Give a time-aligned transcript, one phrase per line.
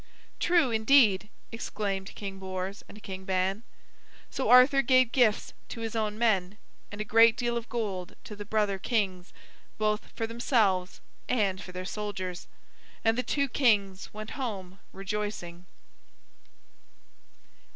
[0.39, 3.61] "True, indeed!" exclaimed King Bors and King Ban.
[4.31, 6.57] So Arthur gave gifts to his own men;
[6.91, 9.31] and a great deal of gold to the brother kings,
[9.77, 12.47] both for themselves and for their soldiers.
[13.05, 15.67] And the two kings went home rejoicing.